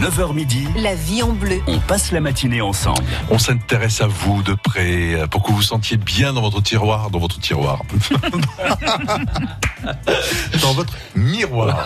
[0.00, 1.60] 9h midi, La vie en bleu.
[1.66, 3.02] on passe la matinée ensemble.
[3.30, 7.10] On s'intéresse à vous de près pour que vous vous sentiez bien dans votre tiroir,
[7.10, 7.82] dans votre tiroir.
[10.62, 11.78] dans votre miroir.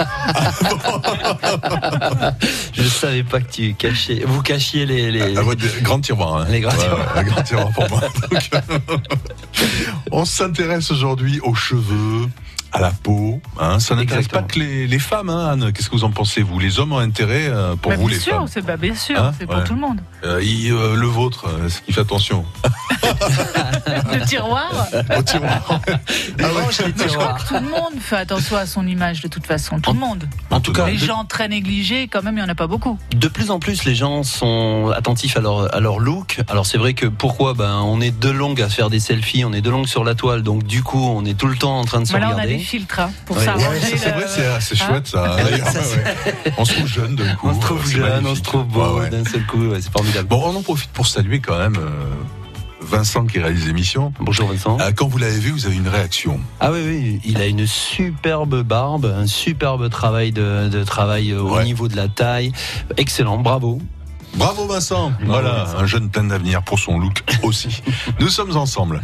[2.72, 5.36] Je savais pas que tu cachais, vous cachiez les, les...
[5.36, 6.36] À votre grand tiroir.
[6.42, 6.46] hein.
[6.50, 6.98] Les grands Ouais, tiroirs.
[7.14, 8.00] ouais, un grand tiroir pour moi.
[8.30, 8.50] Donc,
[10.12, 12.28] on s'intéresse aujourd'hui aux cheveux,
[12.74, 13.40] à la peau.
[13.58, 13.78] Hein.
[13.78, 15.72] Ça n'intéresse pas que les, les femmes, hein, Anne.
[15.72, 16.58] Qu'est-ce que vous en pensez, vous?
[16.58, 18.46] Les hommes ont intérêt euh, pour Bah, vous, bien les sûr, femmes.
[18.48, 19.32] c'est bah, bien sûr, Hein?
[19.38, 19.64] c'est pour Ouais.
[19.64, 20.00] tout le monde.
[20.24, 22.44] Euh, il- euh, le vôtre, euh, il fait attention.
[24.12, 24.86] Le tiroir,
[25.16, 25.80] Au tiroir.
[26.42, 26.62] Ah ouais.
[26.62, 27.44] Range les tiroirs.
[27.46, 30.24] tout le monde fait attention à son image de toute façon, tout le monde.
[30.50, 32.66] En tout cas, Les de, gens très négligés, quand même, il n'y en a pas
[32.66, 32.98] beaucoup.
[33.14, 36.40] de plus en plus, les gens sont attentifs à leur, à leur look.
[36.48, 37.54] Alors c'est vrai que pourquoi?
[37.54, 40.14] Ben, On est de longues à faire des selfies, on est de longues sur la
[40.14, 42.26] toile, donc du coup, on est tout le temps en train de se Mais là,
[42.28, 42.63] on a regarder.
[42.64, 43.44] Des filtres hein, pour Ouais.
[43.44, 43.56] ça.
[43.56, 45.36] Ouais, ça, c'est vrai, c'est c'est Hein chouette ça.
[45.36, 45.60] Ouais.
[46.56, 47.48] On se trouve jeune d'un coup.
[47.48, 49.10] On se trouve jeune, on se trouve beau Ouais, ouais.
[49.10, 50.28] d'un seul coup, ouais, c'est formidable.
[50.28, 51.90] Bon, on en profite pour saluer quand même euh,
[52.80, 54.12] Vincent qui réalise l'émission.
[54.20, 54.78] Bonjour Vincent.
[54.80, 56.40] Euh, Quand vous l'avez vu, vous avez une réaction.
[56.60, 61.40] Ah oui, oui, il a une superbe barbe, un superbe travail de, de travail euh,
[61.42, 61.64] au Ouais.
[61.64, 62.52] niveau de la taille.
[62.96, 63.78] Excellent, bravo.
[64.36, 65.12] Bravo Vincent.
[65.24, 65.78] Voilà, Vincent.
[65.78, 67.82] un jeune plein d'avenir pour son look aussi.
[68.20, 69.02] Nous sommes ensemble.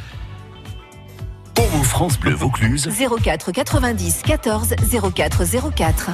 [1.90, 2.88] France Bleu Vaucluse,
[3.22, 4.74] 04 90 14
[5.12, 5.42] 04
[5.74, 6.10] 04.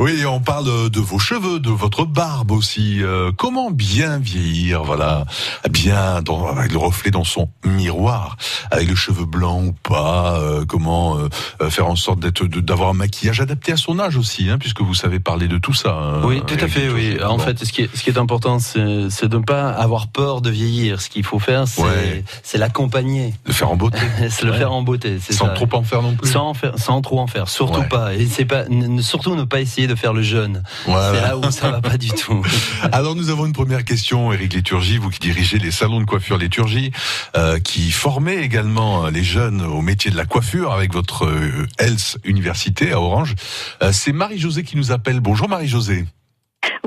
[0.00, 3.02] Oui, on parle de vos cheveux, de votre barbe aussi.
[3.02, 5.24] Euh, comment bien vieillir, voilà,
[5.70, 8.36] bien dans, avec le reflet dans son miroir,
[8.70, 10.38] avec le cheveu blanc ou pas.
[10.40, 14.16] euh, comment euh, faire en sorte d'être, de- d'avoir un maquillage adapté à son âge
[14.16, 15.92] aussi, hein, puisque vous savez parler de tout ça.
[15.92, 17.16] hein, Oui, tout à fait, oui.
[17.22, 17.38] En Bon.
[17.38, 20.40] fait, ce qui est, ce qui est important, c'est c'est de ne pas avoir peur
[20.42, 21.00] de vieillir.
[21.00, 22.24] Ce qu'il faut faire, c'est Ouais.
[22.42, 23.98] c'est l'accompagner, de faire en beauté,
[24.30, 24.58] c'est le Ouais.
[24.58, 24.95] faire en beauté.
[25.20, 25.52] Sans ça.
[25.52, 26.30] trop en faire non plus.
[26.30, 27.88] Sans, en faire, sans trop en faire, surtout Ouais.
[27.88, 28.14] pas.
[28.14, 28.64] Et c'est pas,
[29.00, 30.62] surtout ne pas essayer de faire le jeune.
[30.86, 31.12] Voilà.
[31.14, 32.44] C'est là où ça va pas du tout.
[32.92, 36.38] Alors nous avons une première question, Eric Léturgie, vous qui dirigez les salons de coiffure
[36.38, 36.92] Léturgie,
[37.36, 41.66] euh, qui formez également euh, les jeunes au métier de la coiffure avec votre euh,
[41.78, 43.34] Health Université à Orange.
[43.82, 45.20] Euh, C'est Marie-Josée qui nous appelle.
[45.20, 46.04] Bonjour Marie-Josée.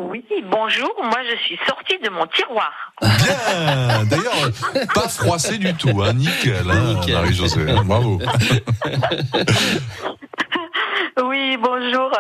[0.02, 2.72] Oui, bonjour, moi je suis sortie de mon tiroir.
[3.02, 3.99] Bien
[4.94, 7.16] pas froissé du tout, hein, nickel, hein, Nickel.
[7.16, 8.20] Marie-Josée, bravo.
[11.22, 12.12] Oui, bonjour.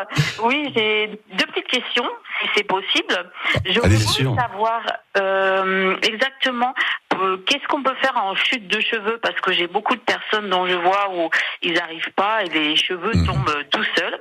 [0.43, 1.07] Oui, j'ai
[1.37, 2.07] deux petites questions,
[2.41, 3.31] si c'est possible.
[3.65, 4.35] Je Allez, voudrais sûr.
[4.35, 4.81] savoir
[5.17, 6.73] euh, exactement
[7.15, 10.49] euh, qu'est-ce qu'on peut faire en chute de cheveux, parce que j'ai beaucoup de personnes
[10.49, 11.29] dont je vois où
[11.61, 13.25] ils n'arrivent pas et les cheveux Mhm.
[13.25, 14.19] tombent tout seuls.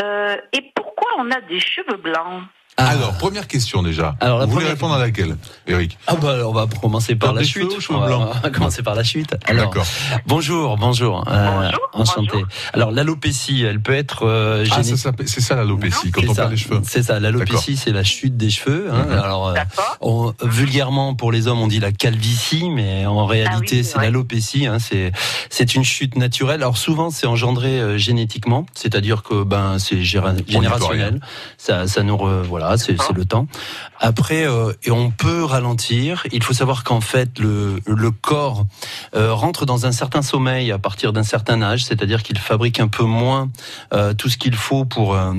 [0.00, 2.42] Euh, et pourquoi on a des cheveux blancs?
[2.78, 4.16] Alors, première question déjà.
[4.18, 7.14] Alors, la vous voulez première- répondre à laquelle, Eric Ah bah, alors, on va commencer
[7.16, 7.64] par la des chute.
[7.64, 9.36] cheveux ou cheveux on, va, blancs on va commencer par la chute.
[9.44, 9.86] Alors, D'accord.
[10.26, 11.22] bonjour, bonjour.
[11.28, 12.28] euh, Bonjour, enchanté.
[12.32, 12.48] bonjour.
[12.72, 14.98] Alors, l'alopécie, elle peut être euh, Ah, ça génétique.
[14.98, 16.80] s'appelle- c'est ça l'alopécie, quand C'est on ça, perd les cheveux.
[16.84, 18.88] C'est ça, l'alopécie, c'est la chute des cheveux.
[18.90, 19.04] hein.
[19.06, 19.12] Mhm.
[19.18, 23.50] Alors, euh, D'accord on- vulgairement, pour les hommes, on dit la calvitie, mais en réalité,
[23.52, 24.04] Ah oui, c'est ouais.
[24.04, 24.66] l'alopécie.
[24.66, 25.12] Hein, c'est
[25.50, 26.62] c'est une chute naturelle.
[26.62, 31.20] Alors souvent, c'est engendré euh, génétiquement, c'est-à-dire que ben c'est peut générationnel.
[31.58, 33.46] Ça, ça nous re- voilà, c'est c'est le temps.
[33.98, 36.26] Après, euh, et on peut ralentir.
[36.32, 38.66] Il faut savoir qu'en fait, le le corps
[39.14, 42.88] euh, rentre dans un certain sommeil à partir d'un certain âge, c'est-à-dire qu'il fabrique un
[42.88, 43.50] peu moins
[43.92, 45.32] euh, tout ce qu'il faut pour euh,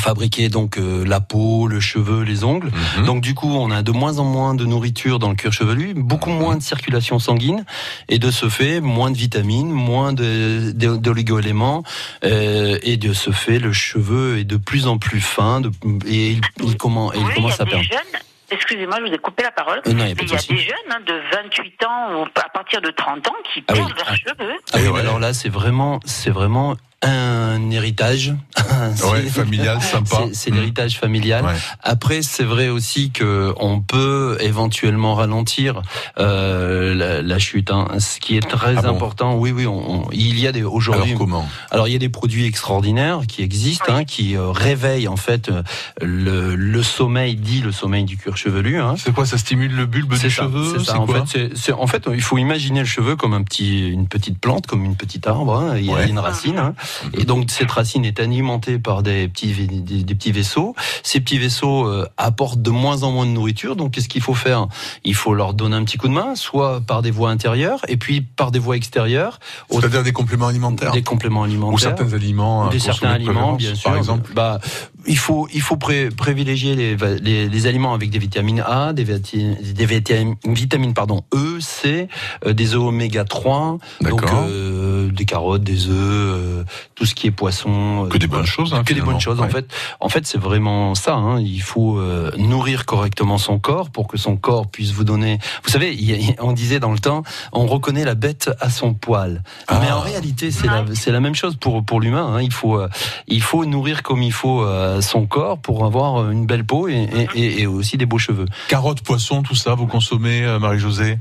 [0.00, 2.70] pour fabriquer donc euh, la peau, le cheveu, les ongles.
[2.98, 3.04] Mhm.
[3.04, 5.92] Donc du coup, on a de moins en moins de nourriture dans le cuir chevelu,
[5.94, 7.64] beaucoup moins de circulation sanguine,
[8.08, 11.82] et de ce fait, moins de vitamines, moins de- de- d'oligo-éléments,
[12.24, 15.70] euh, et de ce fait, le cheveu est de plus en plus fin, de-
[16.06, 17.84] et il, il comment, et il Oui, il y commence a à des perdre.
[17.86, 18.20] jeunes.
[18.52, 19.80] Excusez-moi, je vous ai coupé la parole.
[19.86, 21.14] Euh, non, il y a Mais pas de il y a des jeunes hein, de
[21.36, 23.78] 28 ans ou à partir de 30 ans qui Ah oui.
[23.78, 24.16] perdent leurs Ah.
[24.16, 24.54] cheveux.
[24.72, 25.00] Ah oui, mais ouais.
[25.00, 28.34] alors là, c'est vraiment, c'est vraiment un héritage.
[29.12, 30.22] Ouais, familial, sympa.
[30.32, 30.56] C'est- Mhm.
[30.56, 31.44] l'héritage familial.
[31.44, 31.52] Ouais.
[31.82, 35.82] Après, c'est vrai aussi que on peut éventuellement ralentir
[36.18, 37.70] euh, la, la chute.
[37.70, 37.88] hein.
[37.98, 39.36] Ce qui est très Ah bon important.
[39.36, 39.66] Oui, oui.
[39.66, 41.10] On, on- il y a des aujourd'hui.
[41.10, 45.08] Alors comment Alors il y a des produits extraordinaires qui existent, hein, qui euh, réveillent
[45.08, 45.62] en fait euh,
[46.00, 48.80] le, le sommeil dit le sommeil du cuir chevelu.
[48.80, 48.94] Hein.
[48.98, 50.98] C'est quoi Ça stimule le bulbe C'est du ça, cheveu c'est ça.
[51.00, 54.08] En fait, c'est- c'est- en fait, il faut imaginer le cheveu comme un petit, une
[54.08, 55.54] petite plante, comme une petite arbre.
[55.56, 55.74] hein.
[55.76, 56.08] Il y a Ouais.
[56.08, 56.74] une racine, hein.
[57.14, 60.74] Et donc cette racine est alimentée par des petits, des, des petits vaisseaux.
[61.02, 63.76] Ces petits vaisseaux euh, apportent de moins en moins de nourriture.
[63.76, 64.66] Donc, qu'est-ce qu'il faut faire?
[65.04, 67.96] Il faut leur donner un petit coup de main, soit par des voies intérieures, et
[67.96, 69.38] puis par des voies extérieures,
[69.70, 73.74] C'est-à-dire des compléments alimentaires des compléments alimentaires Ou certains aliments à des certains aliments, bien
[73.74, 73.90] sûr.
[73.90, 74.60] Par exemple bah,
[75.06, 79.04] il faut il faut pré- privilégier les, les, les aliments avec des vitamines A, des,
[79.04, 82.08] vati- des vitamines, vitamines pardon E, C,
[82.46, 83.78] euh, des oméga 3.
[84.02, 84.44] Donc D'accord.
[84.48, 84.79] euh,
[85.14, 86.64] des carottes, des œufs, euh,
[86.94, 88.08] tout ce qui est poisson.
[88.10, 88.74] Que des bonnes choses.
[88.74, 89.66] Hein, que des bonnes choses en fait.
[90.00, 91.14] En fait, c'est vraiment ça.
[91.14, 91.40] Hein.
[91.40, 95.38] Il faut euh, nourrir correctement son corps pour que son corps puisse vous donner.
[95.64, 95.96] Vous savez,
[96.40, 97.22] on disait dans le temps,
[97.52, 99.42] on reconnaît la bête à son poil.
[99.68, 99.78] Ah.
[99.82, 100.66] Mais en réalité, c'est
[101.10, 102.34] la, même chose pour pour l'humain.
[102.34, 102.42] Hein.
[102.42, 102.88] Il faut euh,
[103.28, 107.08] il faut nourrir comme il faut euh, son corps pour avoir une belle peau et,
[107.34, 108.46] et, et- et aussi des beaux cheveux.
[108.68, 111.18] Carottes, poissons, tout ça, vous consommez, euh, Marie-Josée?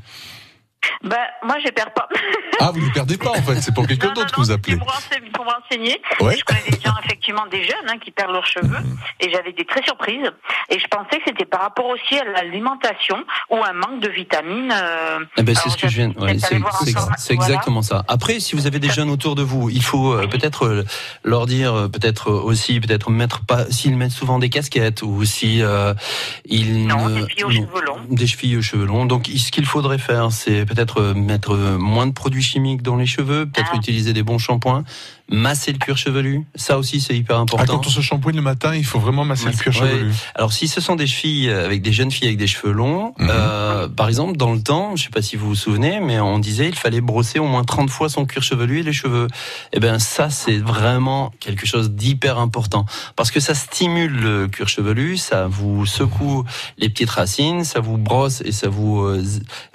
[1.03, 2.07] Ben, moi, je perds pas.
[2.59, 4.77] Ah, vous ne perdez pas en fait, c'est pour quelqu'un d'autre que vous c'est appelez.
[4.77, 4.87] Pour.
[5.33, 6.01] Pour renseigner.
[6.19, 6.35] Ouais.
[6.37, 8.67] Je connais des gens, effectivement, des jeunes hein, qui perdent leurs cheveux.
[8.67, 8.97] Mhm.
[9.21, 10.29] Et j'avais été très surprise.
[10.69, 14.71] Et je pensais que c'était par rapport aussi à l'alimentation ou un manque de vitamines.
[14.73, 16.09] euh, Eh ben, c'est ce que je viens.
[16.19, 16.75] ouais, c'est voilà.
[17.29, 18.03] exactement ça.
[18.09, 20.85] Après, si vous avez des jeunes autour de vous, il faut euh, peut-être euh,
[21.23, 25.93] leur dire, peut-être aussi, peut-être mettre pas, s'ils mettent souvent des casquettes ou si euh,
[26.45, 27.99] ils Non, ne- des filles aux cheveux longs.
[28.09, 29.05] des chevilles aux cheveux longs.
[29.05, 32.95] Donc, ce qu'il faudrait faire, c'est peut-être euh, mettre euh, moins de produits chimiques dans
[32.95, 33.77] les cheveux, peut-être Ah.
[33.77, 34.83] utiliser des bons shampoings,
[35.31, 36.45] masser le cuir chevelu.
[36.55, 37.65] Ça aussi, c'est hyper Ah, important.
[37.77, 39.89] quand on se shampooine le matin, il faut vraiment masser le cuir Ouais.
[39.89, 40.11] chevelu.
[40.35, 43.13] Alors si ce sont des filles euh, avec des jeunes filles avec des cheveux longs,
[43.19, 43.27] Mhm.
[43.31, 46.39] euh, par exemple dans le temps, je sais pas si vous vous souvenez, mais on
[46.39, 49.27] disait il fallait brosser au moins 30 fois son cuir chevelu et les cheveux.
[49.73, 52.85] Eh ben ça c'est vraiment quelque chose d'hyper important
[53.15, 56.43] parce que ça stimule le cuir chevelu, ça vous secoue
[56.77, 59.23] les petites racines, ça vous brosse et ça vous, euh,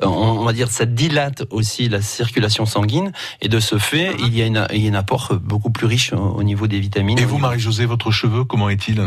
[0.02, 4.36] on on va dire ça dilate aussi la circulation sanguine et de ce fait il
[4.36, 6.80] y a, une, il y a un apport beaucoup plus riche au, au niveau des
[6.80, 7.18] vitamines.
[7.18, 9.00] Et vous, Marie-Josée, votre cheveu, comment est-il?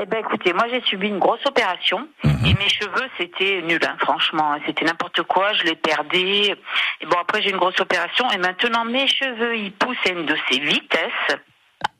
[0.00, 2.08] Eh ben, écoutez, moi, j'ai subi une grosse opération.
[2.24, 2.46] Mhm.
[2.46, 4.56] Et mes cheveux, c'était nul, hein, franchement.
[4.66, 6.56] C'était n'importe quoi, je les perdais.
[7.00, 8.30] Et bon, après, j'ai une grosse opération.
[8.30, 11.38] Et maintenant, mes cheveux, ils poussent à une de ces vitesses.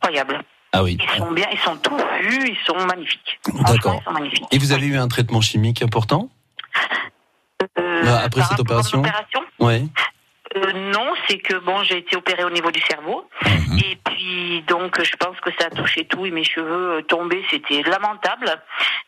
[0.01, 0.43] Incroyable.
[0.73, 0.97] Ah oui.
[1.01, 3.39] Ils sont bien, ils sont tout vus, ils sont magnifiques.
[3.47, 3.67] D'accord.
[3.67, 4.45] Franchement, Ils sont magnifiques.
[4.53, 6.31] Et vous avez eu un traitement chimique important?
[7.79, 9.01] Euh, Bah, après cette opération?
[9.01, 9.41] opération?
[9.59, 9.83] Ouais.
[10.57, 13.25] Euh, non, c'est que bon, j'ai été opérée au niveau du cerveau.
[13.45, 13.79] Mhm.
[13.79, 17.43] Et puis, donc, je pense que ça a touché tout et mes cheveux euh, tombés,
[17.51, 18.53] c'était lamentable.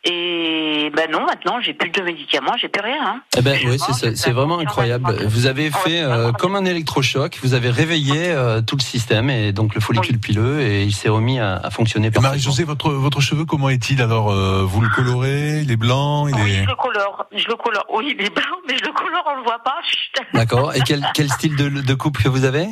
[0.05, 2.99] Et ben non, maintenant, j'ai plus de médicaments, j'ai plus rien.
[3.07, 3.21] Hein.
[3.39, 5.15] Eh ben oui, c'est vraiment incroyable.
[5.27, 7.39] Vous avez fait euh, comme un électrochoc.
[7.43, 10.21] Vous avez réveillé euh, tout le système et donc le follicule Oui.
[10.21, 12.11] pileux et il s'est remis à, à fonctionner.
[12.21, 16.35] Marie-Josée, votre, votre cheveu, comment est-il Alors, euh, vous le colorez Il est blanc il
[16.35, 16.65] Oui, est...
[16.65, 17.27] je le colore.
[17.33, 17.85] Je le colore.
[17.93, 19.77] Oui, il est blanc, mais je le colore, on le voit pas.
[20.35, 20.75] D'accord.
[20.75, 22.67] Et quel, quel style de, coupe que vous avez?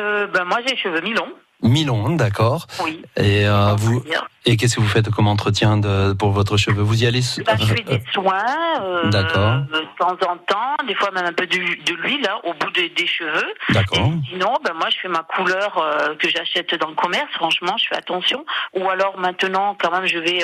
[0.00, 1.32] Euh, ben moi, j'ai les cheveux mi-longs.
[1.64, 2.66] Mi-long, d'accord.
[2.84, 3.02] Oui.
[3.16, 4.02] Et euh, vous
[4.46, 7.56] et qu'est-ce que vous faites comme entretien de, pour votre cheveu Vous y allez Ben,
[7.58, 8.44] je fais des soins
[8.82, 9.62] euh, D'accord.
[9.72, 12.70] de temps en temps, des fois même un peu de, de l'huile hein, au bout
[12.72, 13.54] des- des cheveux.
[13.70, 14.00] D'accord.
[14.06, 17.30] Et sinon, ben moi, je fais ma couleur euh, que j'achète dans le commerce.
[17.32, 18.44] Franchement, je fais attention.
[18.74, 20.40] Ou alors maintenant, quand même, je vais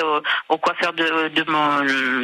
[0.49, 1.81] au coiffeur de, de mon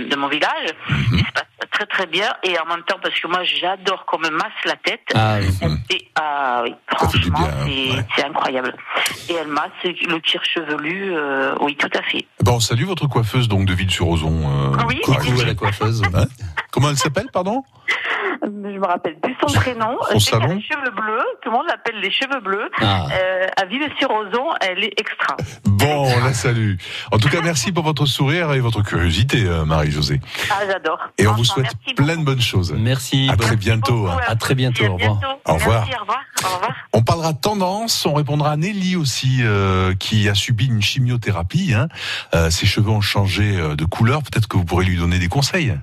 [0.10, 0.70] de mon village.
[0.90, 1.20] Mhm.
[1.20, 2.34] Et ça passe très très bien.
[2.42, 5.02] Et en même temps, parce que moi, j'adore qu'on me masse la tête.
[5.14, 5.68] Ah oui.
[5.92, 8.06] Et, ah oui, Ça franchement, bien, c'est ouais.
[8.16, 8.74] c'est incroyable.
[9.30, 11.14] Et elle masse le cuir chevelu.
[11.16, 12.26] euh, oui, tout à fait.
[12.42, 14.74] Bon, on salue votre coiffeuse donc de Ville-sur-Ozon.
[14.74, 15.00] euh, Oui.
[15.04, 16.02] Coucou à la coiffeuse.
[16.72, 17.64] Comment elle s'appelle, pardon?
[18.44, 18.48] Je
[18.80, 19.98] me rappelle plus son prénom.
[20.12, 21.24] Son salon les cheveux bleus.
[21.42, 22.70] Tout le monde l'appelle les cheveux bleus.
[22.82, 23.08] Ah.
[23.12, 25.36] Euh, à Ville-sur-Ozon, elle est extra.
[25.66, 26.76] Bon, on la salue.
[27.12, 30.20] En tout cas, merci pour votre sourire et votre curiosité, euh, Marie-Josée.
[30.52, 31.00] Ah, j'adore.
[31.18, 32.74] Et on vous souhaite plein de bonnes choses.
[32.78, 33.28] Merci.
[33.32, 34.04] À bonne- très bientôt.
[34.04, 34.22] Beaucoup, hein.
[34.28, 35.16] à très bientôt, au revoir.
[35.18, 35.36] bientôt.
[35.46, 35.80] Au revoir.
[35.86, 36.20] Merci, au revoir.
[36.44, 36.74] Au revoir.
[36.94, 41.74] On parlera tendance, on répondra à Nelly aussi, euh, qui a subi une chimiothérapie.
[41.74, 41.88] Hein.
[42.36, 45.74] Euh, ses cheveux ont changé de couleur, peut-être que vous pourrez lui donner des conseils.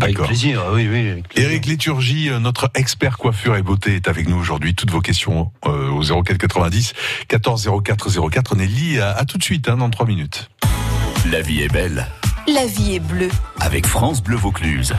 [0.00, 0.26] Avec D'accord.
[0.28, 1.10] plaisir, oui, oui.
[1.10, 1.50] avec plaisir.
[1.50, 4.74] Éric Léturgie, euh, notre expert coiffure et beauté, est avec nous aujourd'hui.
[4.74, 6.94] Toutes vos questions euh, au 04 90
[7.28, 8.56] 14 04 04.
[8.56, 10.50] Nelly, à, à tout de suite, hein, dans trois minutes.
[11.30, 12.06] La vie est belle
[12.52, 13.28] La vie est bleue.
[13.60, 14.94] avec France Bleu Vaucluse.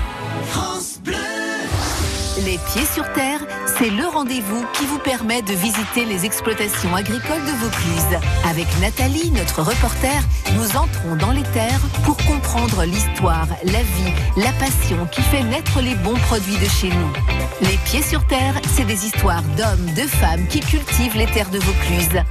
[2.39, 3.39] Les pieds sur terre,
[3.77, 8.19] c'est le rendez-vous qui vous permet de visiter les exploitations agricoles de Vaucluse.
[8.49, 10.19] Avec Nathalie, notre reporter,
[10.55, 15.79] nous entrons dans les terres pour comprendre l'histoire, la vie, la passion qui fait naître
[15.79, 17.13] les bons produits de chez nous.
[17.61, 21.59] Les pieds sur terre, c'est des histoires d'hommes, de femmes qui cultivent les terres de
[21.59, 22.23] Vaucluse.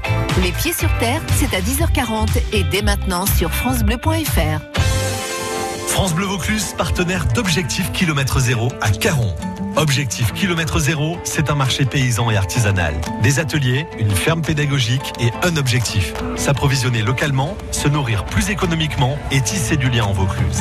[0.43, 4.61] Les pieds sur terre, c'est à 10h40 et dès maintenant sur francebleu.fr.
[5.87, 9.33] France Bleu Vaucluse, partenaire d'Objectif Kilomètre Zéro à Caron.
[9.83, 12.95] Objectif Kilomètre Zéro, c'est un marché paysan et artisanal.
[13.21, 16.15] Des ateliers, une ferme pédagogique et un objectif.
[16.37, 20.61] S'approvisionner localement, se nourrir plus économiquement et tisser du lien en Vaucluse.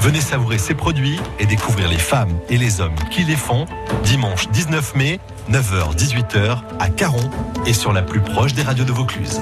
[0.00, 3.64] Venez savourer ces produits et découvrir les femmes et les hommes qui les font
[4.04, 7.30] dimanche 19 mai, 9h-18h à Caron
[7.64, 9.40] et sur la plus proche des radios de Vaucluse.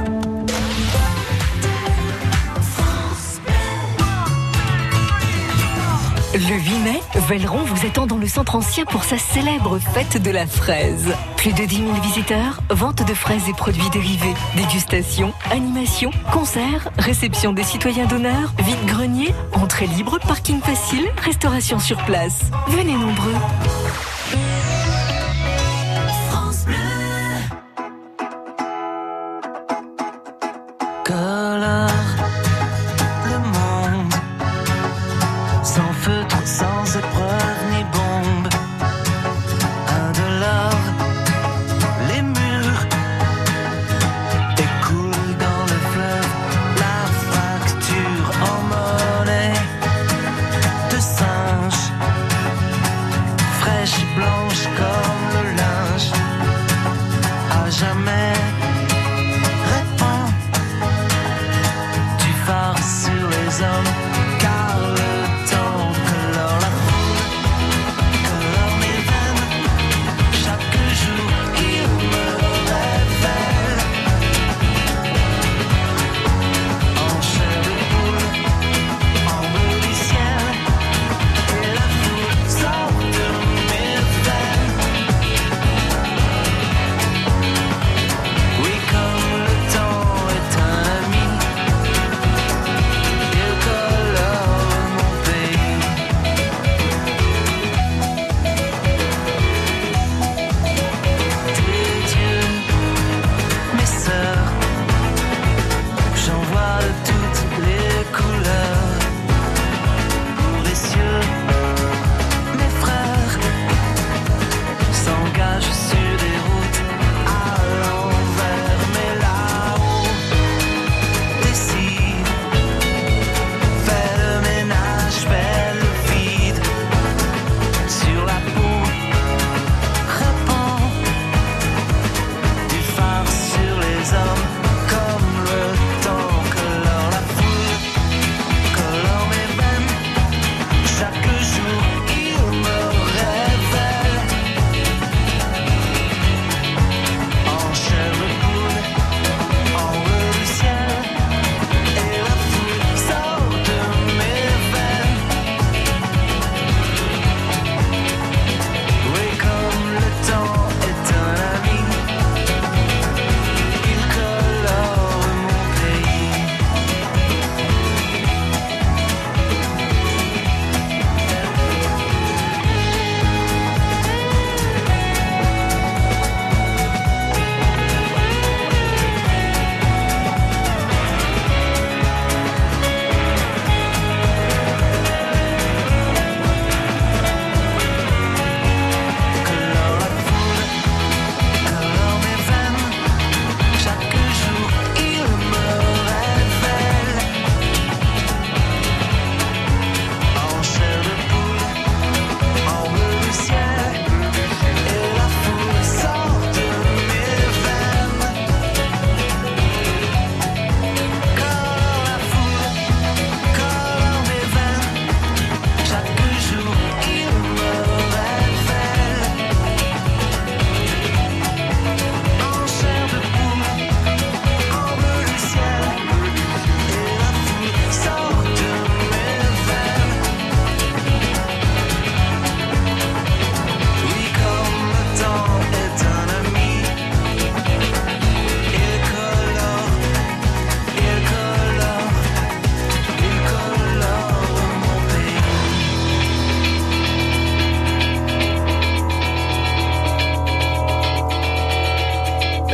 [6.39, 10.31] Le 8 mai, Velleron vous attend dans le centre ancien pour sa célèbre fête de
[10.31, 11.13] la fraise.
[11.37, 17.53] Plus de 10 000 visiteurs, vente de fraises et produits dérivés, dégustation, animation, concerts, réception
[17.53, 22.45] des citoyens d'honneur, vide-grenier, entrée libre, parking facile, restauration sur place.
[22.69, 23.35] Venez nombreux.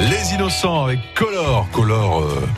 [0.01, 2.49] Les innocents avec Color, Color euh,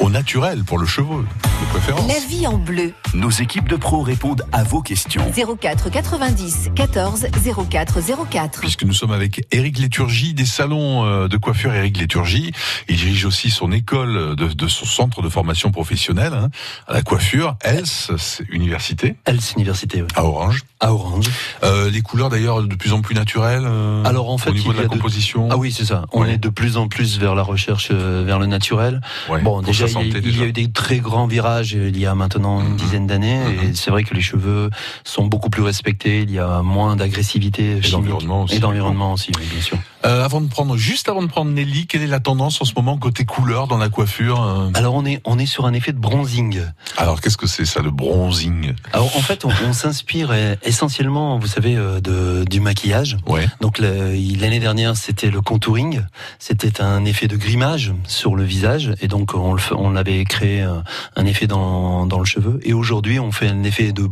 [0.00, 1.24] au naturel pour le cheveu,
[1.64, 2.08] de préférence.
[2.08, 2.92] La vie en bleu.
[3.14, 5.22] Nos équipes de pros répondent à vos questions.
[5.60, 7.26] 04 90 14
[7.70, 8.60] 04 04.
[8.60, 12.52] Puisque nous sommes avec Eric Léturgie des salons euh, de coiffure Eric Léturgie.
[12.88, 16.48] Il dirige aussi son école de, de son centre de formation professionnelle hein,
[16.88, 17.84] à la coiffure, ELS,
[18.18, 20.08] c'est université, Else Université, oui.
[20.16, 20.62] à Orange.
[20.80, 21.26] à Orange.
[21.62, 23.64] Euh, les couleurs d'ailleurs de plus en plus naturelles.
[23.64, 25.48] euh, Alors en fait, au niveau il de y la a de- composition.
[25.50, 26.04] Ah oui, c'est ça.
[26.12, 26.34] On Ouais.
[26.34, 29.00] est de plus en plus vers la recherche, euh, vers le naturel.
[29.30, 30.42] Ouais, Bon, déjà, sa il y, a, santé, il y déjà.
[30.44, 32.76] a eu des très grands virages il y a maintenant une Mhm.
[32.76, 33.70] dizaine d'années, Mhm.
[33.70, 34.70] et c'est vrai que les cheveux
[35.04, 36.22] sont beaucoup plus respectés.
[36.22, 38.56] Il y a moins d'agressivité chimique d'environnement aussi.
[38.56, 39.78] et d'environnement aussi, oui, bien sûr.
[40.04, 42.72] Euh, avant de prendre, juste avant de prendre Nelly, quelle est la tendance en ce
[42.76, 45.92] moment côté couleur dans la coiffure euh Alors on est on est sur un effet
[45.92, 46.60] de bronzing.
[46.98, 48.74] Alors qu'est-ce que c'est ça, le bronzing?
[48.92, 53.16] Alors en fait, on, on s'inspire euh, essentiellement, vous savez, euh, de, du maquillage.
[53.26, 53.46] Ouais.
[53.60, 56.02] Donc l'année dernière, c'était le contouring,
[56.38, 60.60] c'était un effet de grimage sur le visage, et donc on, le on avait créé
[60.62, 60.84] un,
[61.16, 62.60] un effet dans, dans le cheveu.
[62.62, 64.08] Et aujourd'hui, on fait un effet de,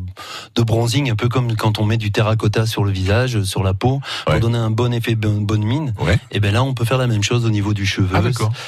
[0.54, 3.74] de bronzing, un peu comme quand on met du terracotta sur le visage, sur la
[3.74, 4.40] peau, pour Ouais.
[4.40, 5.62] donner un bon effet, bonne, bonne
[6.00, 6.18] Ouais.
[6.30, 8.08] Et ben là, on peut faire la même chose au niveau du cheveu.
[8.14, 8.20] Ah.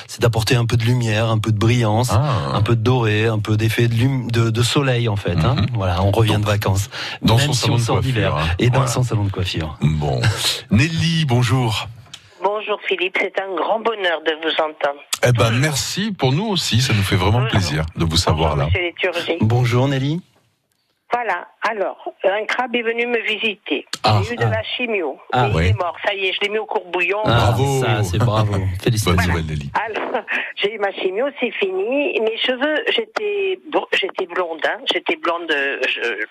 [0.07, 2.11] C'est d'apporter un peu de lumière, un peu de brillance.
[2.13, 2.53] Ah.
[2.55, 5.37] Un peu de doré, un peu d'effet de, lum- de, de soleil en fait.
[5.45, 5.57] hein.
[5.59, 5.67] Mhm.
[5.75, 6.91] Voilà, on revient Donc, de vacances.
[7.23, 8.45] dans Même son si salon on de sort coiffure, d'hiver hein.
[8.59, 8.91] et dans Voilà.
[8.91, 9.77] son salon de coiffure.
[9.83, 10.21] Bon.
[10.71, 11.89] Nelly, bonjour.
[12.43, 15.01] Bonjour Philippe, c'est un grand bonheur de vous entendre.
[15.27, 18.69] Eh ben merci pour nous aussi, ça nous fait vraiment plaisir de vous savoir là.
[19.41, 20.21] Bonjour Nelly.
[21.13, 23.87] Voilà, alors, un crabe est venu me visiter.
[24.03, 24.21] Ah.
[24.27, 25.19] J'ai eu de la chimio.
[25.33, 25.69] Ah, et il ouais.
[25.69, 27.21] est mort, ça y est, je l'ai mis au courbouillon.
[27.25, 27.81] Ah, Bravo.
[27.85, 28.53] Ça, c'est bravo.
[28.53, 29.31] Bonne Félicitations.
[29.33, 29.71] nouvelle Nelly.
[29.87, 30.25] Alors,
[30.57, 32.19] j'ai eu ma chimio, c'est fini.
[32.21, 34.81] Mes cheveux, j'étais bon, j'étais blonde, hein.
[34.93, 36.25] j'étais blonde euh, je-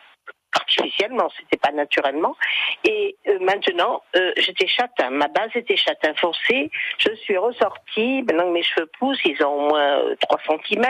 [0.55, 2.35] artificiellement, c'était pas naturellement.
[2.83, 5.09] Et euh, maintenant, euh, j'étais châtain.
[5.11, 6.69] Ma base était châtain foncé.
[6.99, 8.21] Je suis ressortie.
[8.23, 10.83] Maintenant que mes cheveux poussent, ils ont au moins euh, 3 cm.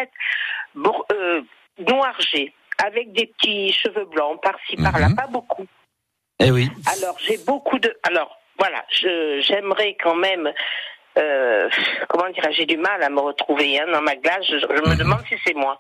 [0.76, 1.42] Bon, euh,
[1.80, 5.16] noirgé, avec des petits cheveux blancs par-ci par-là, Mhm.
[5.16, 5.66] pas beaucoup.
[6.40, 6.70] Eh oui.
[6.98, 7.96] Alors j'ai beaucoup de.
[8.04, 10.52] Alors voilà, je j'aimerais quand même.
[11.16, 11.70] Euh,
[12.10, 14.44] comment dire, j'ai du mal à me retrouver hein, dans ma glace.
[14.50, 15.80] Je, je me demande si c'est moi.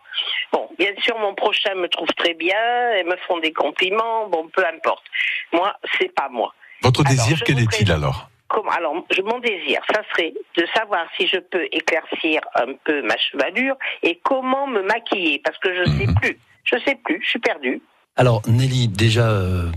[0.51, 4.27] Bon, bien sûr, mon prochain me trouve très bien et me font des compliments.
[4.27, 5.03] Bon, peu importe.
[5.51, 6.53] Moi, c'est pas moi.
[6.83, 8.29] Votre Alors, désir, quel est-il alors?
[8.47, 13.01] Comment Alors, je, mon désir, ça serait de savoir si je peux éclaircir un peu
[13.01, 16.37] ma chevelure et comment me maquiller, parce que je sais plus.
[16.63, 17.19] Je sais plus.
[17.23, 17.81] Je suis perdue.
[18.15, 19.71] Alors Nelly, déjà euh,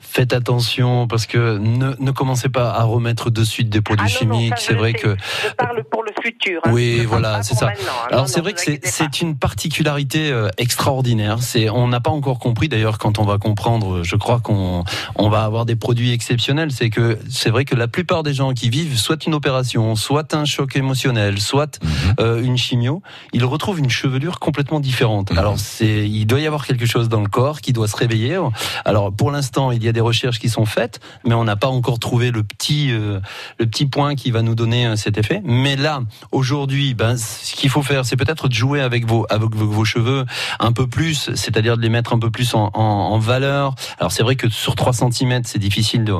[0.00, 4.24] faites attention parce que ne, ne commencez pas à remettre de suite des produits Ah
[4.24, 4.54] non, chimiques.
[4.58, 4.98] c'est vrai sais.
[4.98, 5.16] que
[5.48, 6.60] Je parle pour le futur.
[6.64, 6.70] hein.
[6.72, 7.66] Oui, voilà, c'est ça.
[7.66, 8.08] maintenant, hein.
[8.12, 11.38] Alors c'est vrai que c'est une particularité euh, extraordinaire.
[11.42, 14.02] C'est on n'a pas encore compris d'ailleurs quand on va comprendre.
[14.02, 14.84] Je crois qu'on
[15.16, 16.70] on va avoir des produits exceptionnels.
[16.72, 20.34] C'est que c'est vrai que la plupart des gens qui vivent soit une opération, soit
[20.34, 22.14] un choc émotionnel, soit Mhm.
[22.20, 25.30] euh, une chimio, ils retrouvent une chevelure complètement différente.
[25.32, 25.38] Mhm.
[25.38, 28.38] Alors c'est il doit y avoir quelque chose dans le corps qui doit se réveiller.
[28.84, 31.68] Alors pour l'instant il y a des recherches qui sont faites, mais on n'a pas
[31.68, 33.20] encore trouvé le petit euh,
[33.58, 35.40] le petit point qui va nous donner euh, cet effet.
[35.44, 36.02] Mais là,
[36.32, 40.24] aujourd'hui, ben, ce qu'il faut faire, c'est peut-être de jouer avec vos, avec vos, cheveux
[40.58, 43.74] un peu plus, c'est-à-dire de les mettre un peu plus en, en, en valeur.
[43.98, 46.14] Alors c'est vrai que sur 3 cm, c'est difficile de...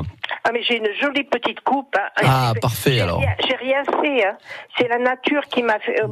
[0.51, 1.95] Ah, mais j'ai une jolie petite coupe.
[1.97, 2.09] hein.
[2.25, 3.19] Ah, parfait, j'ai alors.
[3.19, 4.25] rien- J'ai rien fait.
[4.27, 4.33] Hein.
[4.77, 6.07] C'est la nature qui m'a fait, euh,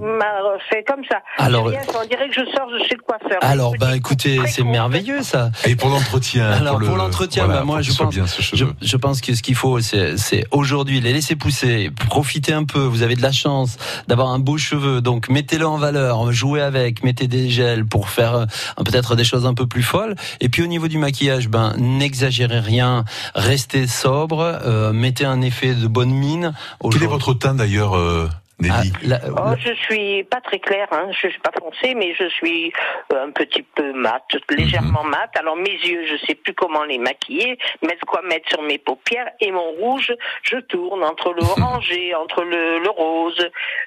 [0.69, 1.17] fait comme ça.
[1.37, 1.97] Alors, J'ai rien fait.
[2.01, 3.37] on dirait que je sors de chez le coiffeur.
[3.41, 5.51] Alors, petite écoutez, c'est merveilleux ça.
[5.67, 8.41] Et pour l'entretien Alors pour l'entretien, voilà, bah, moi je pense, bien ce
[8.81, 12.79] je, pense que ce qu'il faut, c'est c'est aujourd'hui les laisser pousser, profiter un peu.
[12.79, 17.03] Vous avez de la chance d'avoir un beau cheveu, donc mettez-le en valeur, jouez avec,
[17.03, 18.45] mettez des gels pour faire euh,
[18.85, 20.15] peut-être des choses un peu plus folles.
[20.39, 23.03] Et puis au niveau du maquillage, ben n'exagérez rien,
[23.35, 26.53] restez sobre, euh, mettez un effet de bonne mine.
[26.91, 28.27] Quel est votre teint d'ailleurs, euh,
[28.61, 31.07] Ah, Nelly la- Oh, je suis pas très claire, hein.
[31.11, 32.73] je suis pas foncée, mais je suis
[33.13, 35.11] euh, un petit peu mat, légèrement Mhm.
[35.11, 35.29] mat.
[35.39, 39.29] Alors mes yeux, je sais plus comment les maquiller, mettre quoi mettre sur mes paupières
[39.39, 40.11] et mon rouge,
[40.43, 41.41] je tourne entre le
[41.79, 43.39] orangé, entre le, le rose,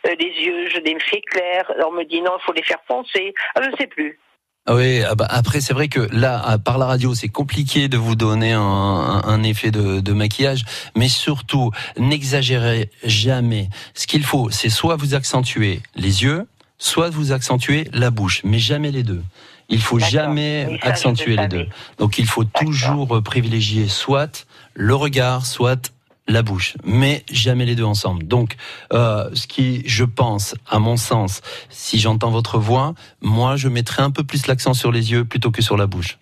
[0.07, 1.71] euh, les yeux, je les fais clairs.
[1.87, 3.35] On me dit non, il faut les faire foncer.
[3.55, 4.19] Ah, je sais plus.
[4.65, 7.97] Ah Oui, ah bah après c'est vrai que là, par la radio, c'est compliqué de
[7.97, 10.65] vous donner un, effet de, de maquillage,
[10.97, 13.71] mais surtout, n'exagérez jamais.
[13.95, 16.47] Ce qu'il faut, c'est soit vous accentuer les yeux,
[16.79, 19.23] soit vous accentuer la bouche, mais jamais les deux.
[19.69, 21.67] Il faut jamais Oui, ça, je accentuer le les deux.
[21.99, 25.93] Donc il faut toujours euh, privilégier soit le regard, soit
[26.33, 28.25] la bouche, mais jamais les deux ensemble.
[28.27, 28.57] Donc,
[28.93, 34.03] euh, ce qui, je pense, à mon sens, si j'entends votre voix, moi, je mettrais
[34.03, 36.19] un peu plus l'accent sur les yeux plutôt que sur la bouche.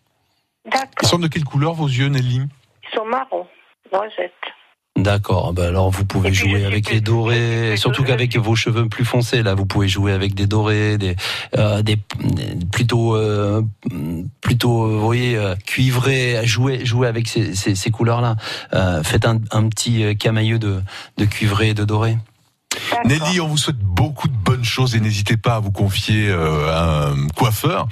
[0.66, 1.08] Ils D'accord.
[1.08, 2.42] sont de quelle couleur vos yeux, Nelly?
[2.42, 3.46] Ils sont marrons,
[3.92, 4.32] noisettes.
[5.02, 5.52] D'accord.
[5.52, 9.54] Ben alors, vous pouvez jouer avec les dorés, surtout qu'avec vos cheveux plus foncés, là,
[9.54, 11.16] vous pouvez jouer avec des dorés, des,
[11.56, 13.62] euh, des des- plutôt, euh,
[14.40, 16.40] plutôt, euh, vous voyez, euh, cuivrés.
[16.46, 18.36] Jouer, jouer avec ces, ces, ces couleurs-là.
[18.74, 20.82] Euh, faites un, un petit camailleux de,
[21.16, 22.18] de cuivré et de doré.
[23.04, 26.68] Nelly, on vous souhaite beaucoup de bonnes choses et n'hésitez pas à vous confier euh,
[26.70, 27.88] à un coiffeur.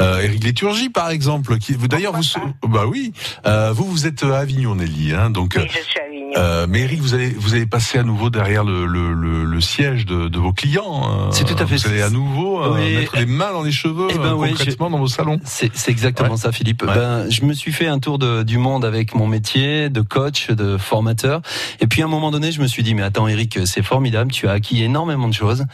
[0.00, 2.22] Euh, Eric Léturgie, par exemple, qui d'ailleurs vous,
[2.68, 3.12] bah oui,
[3.46, 6.11] euh, vous vous êtes à Avignon, Nelly, hein, donc Oui, je suis à Avignon.
[6.36, 9.60] Euh, mais Eric, vous allez, vous allez passer à nouveau derrière le, le, le, le
[9.60, 11.02] siège de, de vos clients.
[11.28, 12.96] euh, C'est tout à fait Vous allez à nouveau euh, Oui.
[12.96, 15.38] mettre les mains dans les cheveux Eh ben euh, oui, concrètement dans vos salons.
[15.44, 16.36] C'est c'est exactement Ouais.
[16.38, 16.82] ça, Philippe.
[16.82, 16.94] Ouais.
[16.94, 20.48] Ben, je me suis fait un tour de- du monde avec mon métier de coach,
[20.50, 21.42] de formateur.
[21.80, 24.30] Et puis à un moment donné, je me suis dit, mais attends, Eric, c'est formidable.
[24.32, 25.66] Tu as acquis énormément de choses.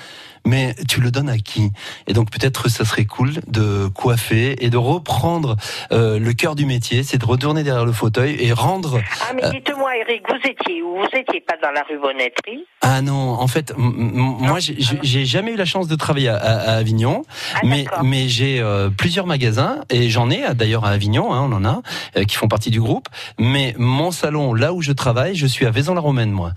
[0.47, 1.73] Mais tu le donnes à qui?
[2.07, 5.57] Et donc peut-être ça serait cool de coiffer et de reprendre
[5.93, 9.01] euh, le cœur du métier, c'est de retourner derrière le fauteuil et rendre.
[9.21, 9.43] Ah, mais.
[9.91, 10.97] Eric, vous étiez où?
[10.99, 15.57] Vous étiez pas dans la rue Bonneterie Ah non, en fait, moi j'ai- jamais eu
[15.57, 16.37] la chance de travailler à,
[16.77, 17.23] Avignon,
[17.55, 17.61] Ah,
[18.03, 21.81] mais j'ai euh, plusieurs magasins et j'en ai d'ailleurs à Avignon, hein, on en a
[22.17, 23.09] euh, qui font partie du groupe.
[23.39, 26.53] Mais mon salon, là où je travaille, je suis à Vaison-la-Romaine, moi.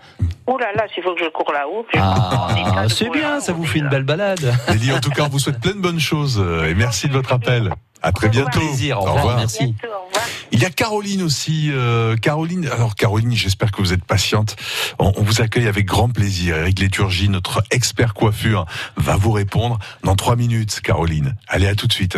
[0.48, 1.86] Oh là là, s'il faut que je cours là-haut.
[1.94, 4.54] je Ah, c'est bien, ça vous fait une belle balade.
[4.70, 7.14] Nelly, en tout cas, on vous souhaite plein de bonnes choses euh, et merci de
[7.14, 7.72] votre appel.
[8.04, 8.50] À très Au revoir.
[8.50, 8.60] bientôt.
[8.68, 9.60] Plaisir, au revoir, merci.
[9.66, 10.26] Bientôt, au revoir.
[10.52, 11.70] Il y a Caroline aussi.
[11.72, 14.56] euh, Caroline, alors Caroline, j'espère que vous êtes patiente.
[15.00, 16.58] On, on vous accueille avec grand plaisir.
[16.58, 18.66] Eric Léturgie, notre expert coiffure,
[18.98, 20.82] va vous répondre dans trois minutes.
[20.82, 22.18] Caroline, allez à tout de suite.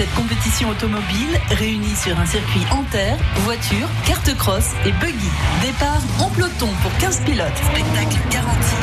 [0.00, 5.28] Cette compétition automobile réunit sur un circuit en terre, voiture, carte cross et buggy.
[5.60, 7.54] Départ en peloton pour 15 pilotes.
[7.70, 8.76] Spectacle garanti.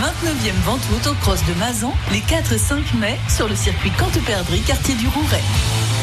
[0.00, 4.96] 29e Ventoux Autocross de Mazan, les 4 et 5 mai sur le circuit Cantes-Perdrix, quartier
[4.96, 5.44] du Rouret.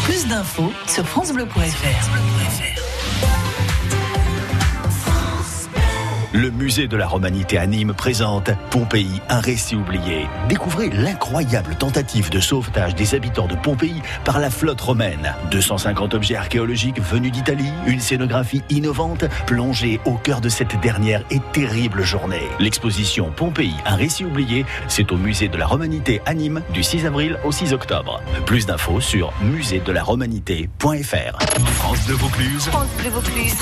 [0.05, 2.88] Plus d'infos sur francebleu.fr.
[6.31, 10.27] Le musée de la Romanité à Nîmes présente Pompéi, un récit oublié.
[10.47, 15.33] Découvrez l'incroyable tentative de sauvetage des habitants de Pompéi par la flotte romaine.
[15.49, 21.39] 250 objets archéologiques venus d'Italie, une scénographie innovante, plongée au cœur de cette dernière et
[21.51, 22.47] terrible journée.
[22.59, 27.07] L'exposition Pompéi, un récit oublié, c'est au musée de la Romanité à Nîmes du 6
[27.07, 28.21] avril au 6 octobre.
[28.45, 31.39] Plus d'infos sur muséedelaromanité.fr.
[31.73, 33.55] France de Vaucluse, France Bleu Vaucluse.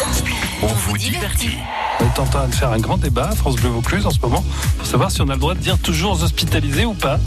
[0.63, 1.55] on vous divertit.
[1.99, 4.19] On est en train de faire un grand débat à France Bleu Vaucluse en ce
[4.19, 4.43] moment
[4.77, 7.19] pour savoir si on a le droit de dire toujours hospitalisé ou pas.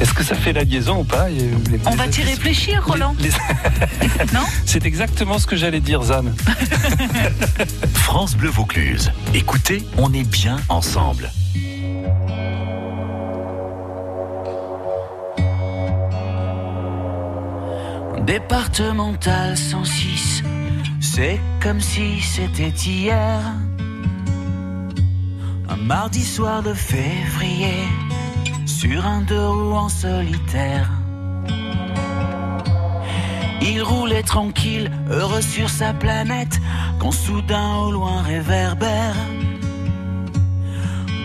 [0.00, 1.50] Est-ce que ça fait la liaison ou pas les-
[1.86, 3.14] On va t'y réfléchir, Roland.
[3.18, 3.30] les-
[4.32, 6.26] Non C'est exactement ce que j'allais dire, Zan.
[7.94, 9.10] France Bleu Vaucluse.
[9.34, 11.30] Écoutez, on est bien ensemble.
[18.26, 20.42] Départemental 106,
[21.00, 23.40] c'est comme si c'était hier.
[25.86, 27.84] Mardi soir de février,
[28.66, 30.90] sur un deux roues en solitaire.
[33.62, 36.58] Il roulait tranquille, heureux sur sa planète,
[36.98, 39.14] quand soudain au loin réverbère.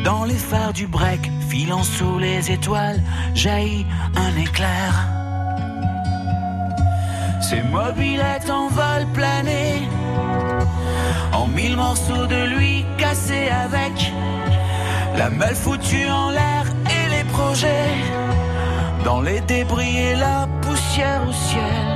[0.03, 3.01] Dans les phares du break, filant sous les étoiles,
[3.33, 5.07] jaillit un éclair.
[7.41, 9.87] Ses mobilettes en vol plané,
[11.33, 14.13] en mille morceaux de lui cassés avec
[15.17, 17.93] la malle foutue en l'air et les projets,
[19.03, 21.90] dans les débris et la poussière au ciel.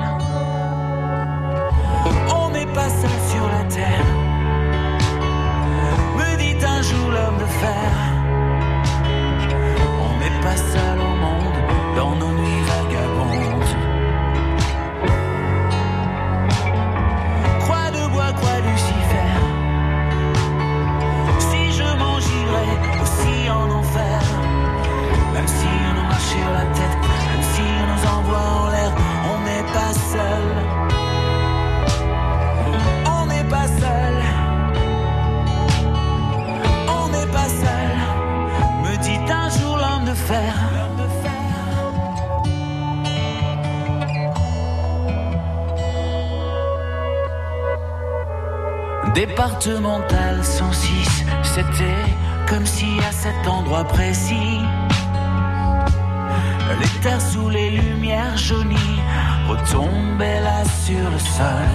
[59.71, 61.71] tombait là sur le sol.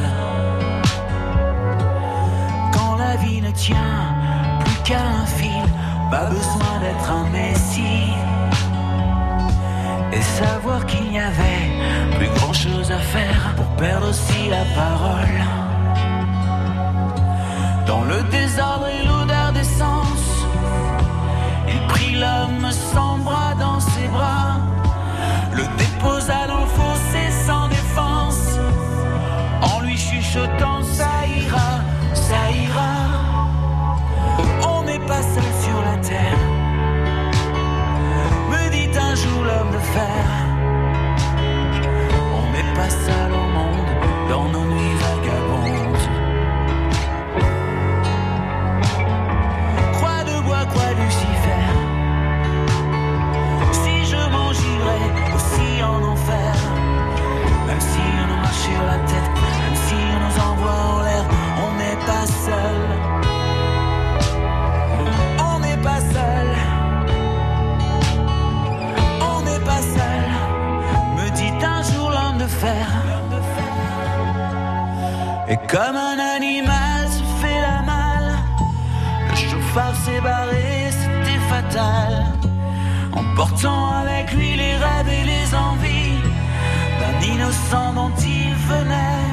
[2.73, 4.01] Quand la vie ne tient
[4.65, 5.67] plus qu'à un fil,
[6.11, 8.13] pas besoin d'être un messie.
[10.13, 11.67] Et savoir qu'il n'y avait
[12.17, 15.39] plus grand chose à faire pour perdre aussi la parole.
[17.87, 20.29] Dans le désordre et l'odeur d'essence,
[21.69, 24.59] il prit l'homme sans bras dans ses bras,
[25.53, 27.00] le déposa dans le fossé
[30.31, 31.71] chuchotant ça ira,
[32.15, 32.93] ça ira.
[34.63, 36.39] On oh, n'est pas seul sur la terre.
[38.51, 40.25] Me dit un jour l'homme de fer.
[42.39, 43.93] On n'est pas seul au monde
[44.29, 44.60] dans nos
[75.49, 78.37] Et comme un animal se fait la malle,
[79.31, 82.27] le chauffard s'est barré, c'était fatal.
[83.13, 86.21] Emportant avec lui les rêves et les envies
[87.01, 89.30] d'un innocent dont il venait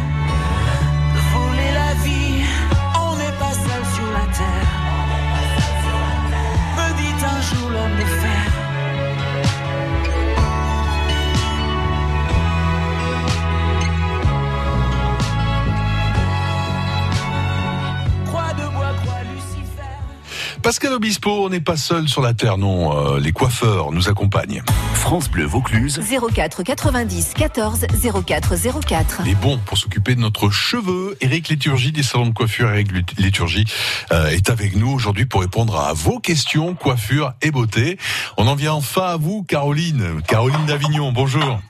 [20.67, 22.91] Pascal Obispo, on n'est pas seul sur la terre, non.
[22.91, 24.61] euh, les coiffeurs nous accompagnent.
[24.95, 26.01] France Bleu Vaucluse.
[26.35, 27.87] 04 90 14
[28.25, 28.53] 04
[28.85, 29.21] 04.
[29.23, 31.15] Les bons pour s'occuper de notre cheveu.
[31.21, 32.69] Eric Léturgie des salons de coiffure.
[32.69, 33.63] Eric Léturgie
[34.11, 37.97] euh, est avec nous aujourd'hui pour répondre à vos questions coiffure et beauté.
[38.35, 40.21] On en vient enfin à vous, Caroline.
[40.27, 41.61] Caroline d'Avignon, bonjour.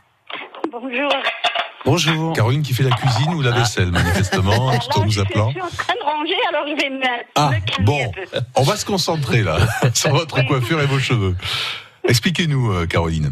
[0.71, 1.11] Bonjour.
[1.87, 2.33] Bonjour.
[2.33, 5.47] Caroline qui fait la cuisine ou la vaisselle, manifestement, tout en nous appelant.
[5.47, 8.11] Je suis en train de ranger, alors je vais me, Ah, me bon,
[8.57, 9.55] on va se concentrer là
[9.93, 11.33] sur votre coiffure et vos cheveux.
[12.03, 13.31] Expliquez-nous, euh, Caroline.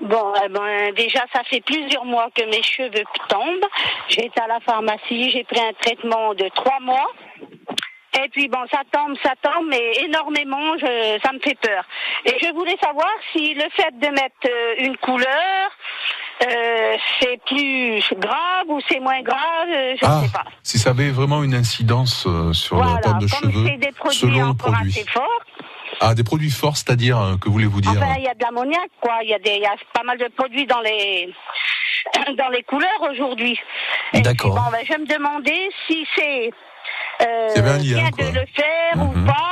[0.00, 3.70] Bon, eh ben, déjà, ça fait plusieurs mois que mes cheveux tombent.
[4.08, 7.06] J'ai été à la pharmacie, j'ai pris un traitement de trois mois.
[8.20, 11.84] Et puis bon, ça tombe, ça tombe, mais énormément, je, ça me fait peur.
[12.24, 15.70] Et je voulais savoir si le fait de mettre euh, une couleur,
[16.42, 20.44] euh, c'est plus grave ou c'est moins grave, euh, je ne Ah, sais pas.
[20.62, 23.92] si ça avait vraiment une incidence euh, sur Voilà, la perte de comme cheveux, des
[23.92, 24.90] produits selon le produit.
[24.90, 25.40] assez forts.
[26.00, 29.18] Ah, des produits forts, c'est-à-dire, que voulez-vous dire Enfin, il y a de l'ammoniac, quoi.
[29.22, 31.32] Il y a des, y a pas mal de produits dans les,
[32.36, 33.58] dans les couleurs aujourd'hui.
[34.12, 34.54] D'accord.
[34.56, 36.50] Bon, ben, je me demandais si c'est,
[37.22, 39.22] euh, S'il y avait un lien, de le faire Mhm.
[39.22, 39.42] ou pas.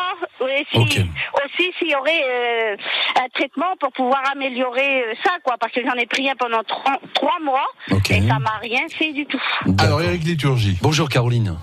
[0.51, 1.01] Et si, Ok.
[1.45, 2.77] aussi s'il y aurait euh,
[3.17, 5.57] un traitement pour pouvoir améliorer euh, ça, quoi.
[5.59, 8.11] Parce que j'en ai pris un pendant trois, trois mois Ok.
[8.11, 9.41] et ça m'a rien fait du tout.
[9.79, 10.77] Alors, Eric Léturgie.
[10.83, 11.57] Bonjour Caroline.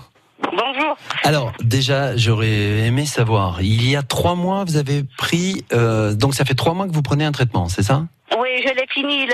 [0.50, 0.96] Bonjour.
[1.22, 2.48] Alors déjà, j'aurais
[2.86, 6.74] aimé savoir, il y a trois mois, vous avez pris, euh, donc ça fait trois
[6.74, 8.02] mois que vous prenez un traitement, c'est ça?
[8.38, 9.26] Oui, je l'ai fini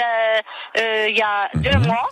[0.77, 1.63] euh, il y a Mhm.
[1.63, 2.09] deux mois.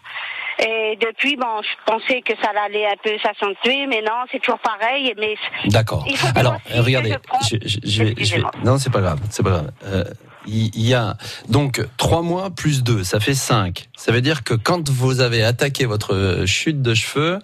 [0.58, 4.58] Et depuis, bon, je pensais que ça allait un peu s'accentuer, mais non, c'est toujours
[4.60, 5.12] pareil.
[5.18, 6.06] Mais D'accord.
[6.34, 7.14] Alors, regardez,
[7.50, 9.70] je je, je- vais, je vais- non, c'est pas grave, c'est pas grave.
[9.84, 10.04] Euh,
[10.46, 11.16] il y a
[11.48, 13.88] donc trois mois plus deux, ça fait cinq.
[13.96, 17.38] Ça veut dire que quand vous avez attaqué votre chute de cheveux,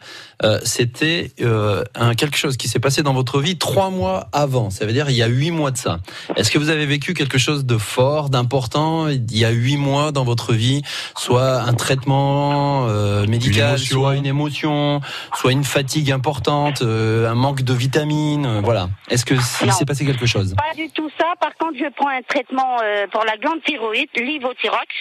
[0.44, 4.70] euh, c'était euh, un quelque chose qui s'est passé dans votre vie trois mois avant.
[4.70, 6.00] Ça veut dire il y a huit mois de ça.
[6.36, 10.12] Est-ce que vous avez vécu quelque chose de fort, d'important il y a huit mois
[10.12, 10.82] dans votre vie,
[11.16, 15.00] soit un traitement euh, médical, soit une émotion,
[15.34, 18.88] soit une fatigue importante, euh, un manque de vitamines, euh, voilà.
[19.08, 20.54] Est-ce que il s'est passé quelque chose?
[20.56, 21.26] pas du tout ça.
[21.40, 25.00] Par contre, je prends un traitement euh, pour la glande thyroïde, l'ivothyrox.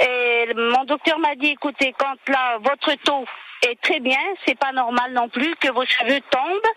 [0.00, 3.24] Et mon docteur m'a dit, écoutez, quand là, votre taux
[3.70, 6.72] est très bien, c'est pas normal non plus que vos cheveux tombent.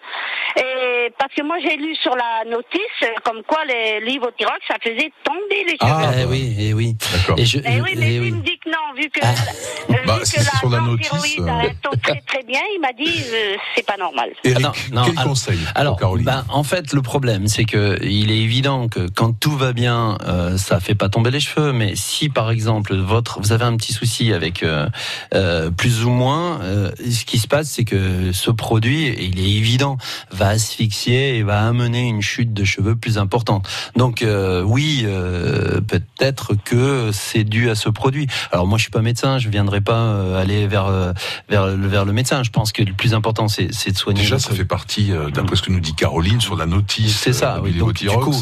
[0.58, 4.76] Et parce que moi, j'ai lu sur la notice euh, comme quoi les- l'ivothyrox, ça
[4.82, 5.92] faisait tomber les cheveux.
[5.92, 6.96] Ah, Eh oui, eh oui.
[7.14, 7.38] D'accord.
[7.40, 8.32] Et je, Eh oui, mais eh il oui.
[8.32, 9.28] me dit que non, vu que, Ah.
[9.30, 11.96] euh, vu Bah, que si c'est sur la notice, euh.
[12.02, 14.32] très très bien, il m'a dit euh, c'est pas normal.
[14.44, 17.66] Eric, non, non, quel alors- conseil Alors, pour Caroline ben, en fait, le problème, c'est
[17.66, 21.40] que il est évident que quand tout va bien, euh, ça fait pas tomber les
[21.40, 21.72] cheveux.
[21.74, 24.88] Mais si, par exemple, votre, vous avez un petit souci avec euh,
[25.34, 29.52] euh, plus ou moins, euh, ce qui se passe, c'est que ce produit, il est
[29.52, 29.98] évident,
[30.32, 33.68] va asphyxier et va amener une chute de cheveux plus importante.
[33.96, 38.28] Donc, euh, oui, euh, peut-être que c'est dû à ce produit.
[38.52, 41.14] Alors, moi, je suis pas médecin, je viendrai pas aller vers
[41.50, 42.44] vers le vers le médecin.
[42.44, 44.22] Je pense que le plus important, c'est de soigner.
[44.22, 47.18] Déjà, ça fait partie, euh, d'après ce que nous dit Caroline, sur la notice.
[47.18, 48.36] C'est ça, oui, donc, du coup,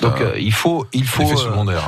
[0.00, 1.30] Donc un il faut, il faut.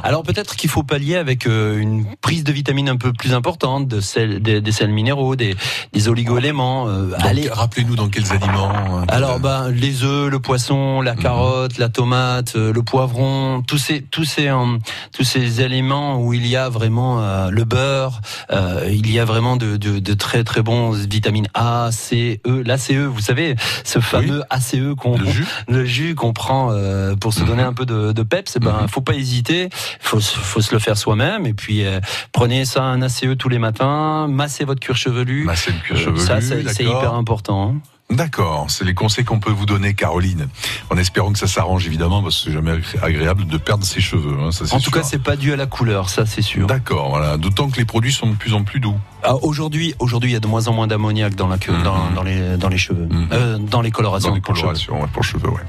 [0.02, 4.00] alors peut-être qu'il faut pallier avec une prise de vitamines un peu plus importante, de
[4.00, 5.56] sel, des, des sels minéraux, des,
[5.94, 6.88] des oligo-éléments.
[6.88, 7.48] euh, allez.
[7.48, 8.72] Rappelez-nous dans quels aliments.
[9.00, 13.78] euh, Alors ben les œufs, le poisson, la carotte, la tomate, euh, le poivron, tous
[13.78, 14.76] ces tous ces euh,
[15.16, 19.24] tous ces éléments où il y a vraiment euh, le beurre, euh, il y a
[19.24, 22.62] vraiment de, de, de très très bons vitamines A, C, E.
[22.66, 23.54] L'ACE, vous savez,
[23.84, 27.72] ce fameux ACE qu'on Le jus le jus qu'on prend euh, pour se donner un
[27.72, 28.88] peu de, de peps, ben Mhm.
[28.88, 29.68] faut pas hésiter,
[30.00, 32.00] faut faut se le faire soi-même et puis euh,
[32.32, 35.44] prenez ça un ACE tous les matins, massez votre cuir chevelu.
[35.44, 36.20] Masser Euh, chevelu.
[36.20, 37.70] ça c'est hyper important.
[37.70, 37.74] hein.
[38.10, 40.48] D'accord, c'est les conseils qu'on peut vous donner, Caroline.
[40.90, 44.00] En espérant que ça s'arrange, évidemment, parce que c'est jamais agré- agréable de perdre ses
[44.02, 44.36] cheveux.
[44.42, 44.92] hein, ça, En tout sûr.
[44.92, 46.66] cas, c'est pas dû à la couleur, ça c'est sûr.
[46.66, 47.38] D'accord, voilà.
[47.38, 48.98] D'autant que les produits sont de plus en plus doux.
[49.26, 51.82] Ah, aujourd'hui, aujourd'hui, il y a de moins en moins d'ammoniac dans la queue, Mhm.
[51.82, 53.28] dans, dans les dans les cheveux, Mhm.
[53.32, 54.28] euh, dans les colorations.
[54.30, 54.66] Dans les pour cheveux.
[54.68, 55.62] colorations, ouais, pour cheveux, ouais.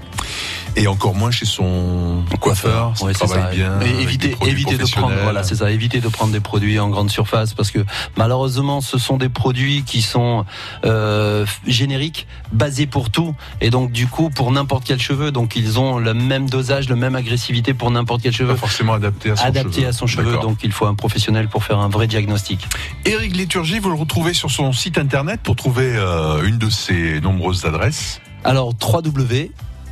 [0.77, 3.77] Et encore moins chez son coiffeur, Ouais, c'est travaille ça.
[3.79, 3.79] bien.
[3.81, 7.09] Et éviter, éviter de prendre, voilà, c'est ça, éviter de prendre des produits en grande
[7.09, 7.79] surface parce que
[8.17, 10.43] malheureusement, ce sont des produits qui sont
[10.83, 15.31] euh, génériques, basés pour tout, et donc du coup pour n'importe quel cheveu.
[15.31, 18.49] Donc ils ont le même dosage, le même agressivité pour n'importe quel cheveu.
[18.53, 19.87] Pas forcément adapté à son adapté cheveu.
[19.87, 22.67] à son cheveu, donc il faut un professionnel pour faire un vrai diagnostic.
[23.05, 27.65] Éric Vous le retrouvez sur son site internet pour trouver euh, une de ses nombreuses
[27.65, 28.19] adresses.
[28.43, 28.73] Alors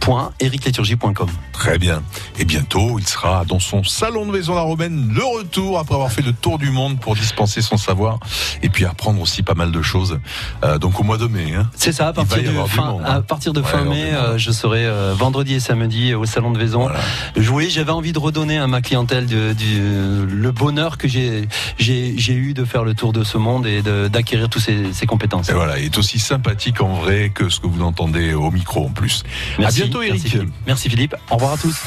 [0.07, 1.27] www.ericleturgie.com.
[1.51, 2.01] Très bien.
[2.39, 6.11] Et bientôt, il sera dans son salon de Maison la Romaine, le retour après avoir
[6.11, 8.19] fait le tour du monde pour dispenser son savoir
[8.61, 10.19] et puis apprendre aussi pas mal de choses.
[10.63, 11.53] Euh, donc au mois de mai.
[11.55, 11.69] Hein.
[11.75, 13.15] C'est ça, à va partir de du fin, monde, hein.
[13.17, 16.25] à partir de Ouais, fin mai, du euh, je serai euh, vendredi et samedi au
[16.25, 16.89] salon de Vaison.
[17.37, 22.15] Jouer, j'avais envie de redonner à ma clientèle de- du- le bonheur que j'ai j'ai
[22.17, 25.49] j'ai eu de faire le tour de ce monde et d'acquérir toutes ces, ces compétences.
[25.49, 28.85] Et voilà, il est aussi sympathique en vrai que ce que vous entendez au micro
[28.85, 29.23] en plus.
[29.59, 30.13] Merci, à bientôt Eric.
[30.13, 30.53] Merci Philippe.
[30.67, 31.15] Merci Philippe.
[31.29, 31.77] Au revoir à tous.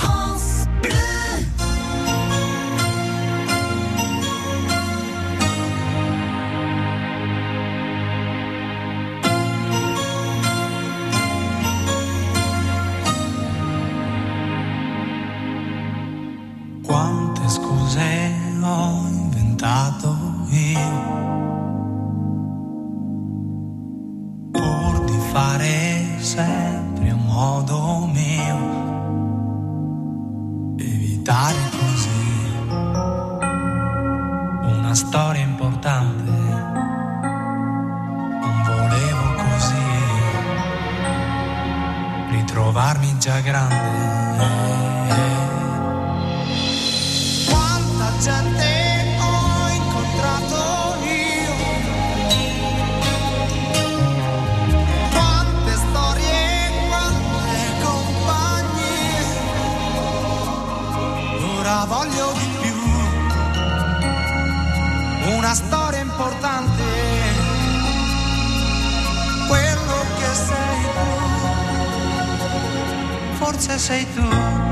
[73.57, 74.66] Tu, forse sei tu.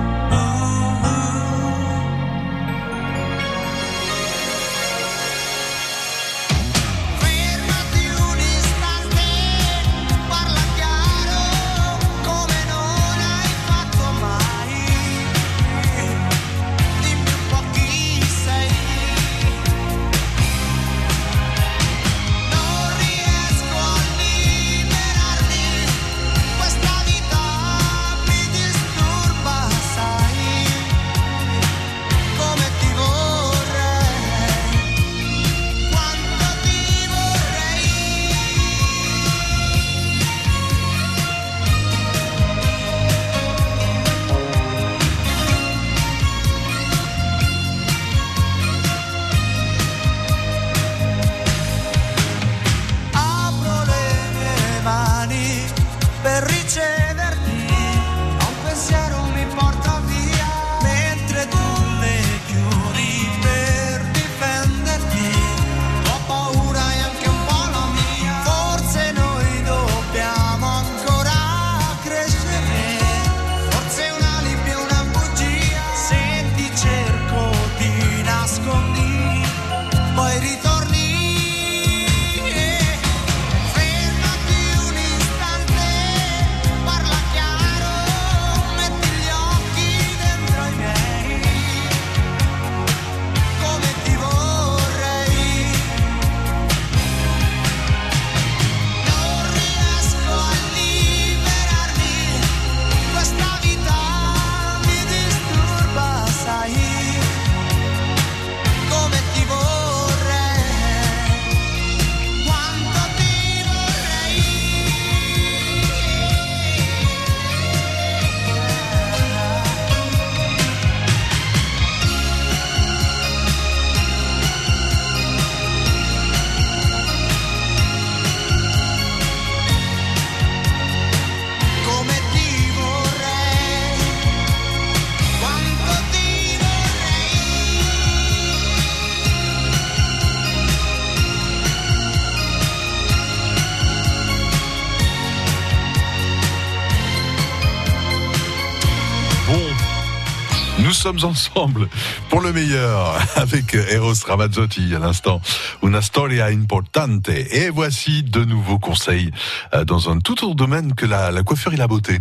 [151.05, 151.87] Sommes ensemble
[152.31, 155.43] pour le meilleur avec Eros Ramazzotti à l'instant.
[155.83, 157.29] Una storia importante.
[157.29, 159.31] Et voici de nouveaux conseils
[159.75, 162.21] euh, dans un tout autre domaine que la, la coiffure et la beauté.